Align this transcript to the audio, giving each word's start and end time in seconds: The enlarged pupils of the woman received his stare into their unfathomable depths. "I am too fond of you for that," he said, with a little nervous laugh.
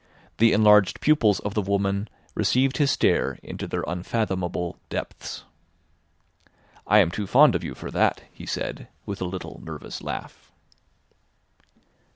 The 0.39 0.51
enlarged 0.51 0.99
pupils 0.99 1.39
of 1.41 1.53
the 1.53 1.61
woman 1.61 2.09
received 2.33 2.77
his 2.77 2.89
stare 2.89 3.37
into 3.43 3.67
their 3.67 3.83
unfathomable 3.87 4.79
depths. 4.89 5.43
"I 6.87 6.97
am 6.97 7.11
too 7.11 7.27
fond 7.27 7.53
of 7.53 7.63
you 7.63 7.75
for 7.75 7.91
that," 7.91 8.23
he 8.31 8.47
said, 8.47 8.87
with 9.05 9.21
a 9.21 9.25
little 9.25 9.61
nervous 9.63 10.01
laugh. 10.01 10.51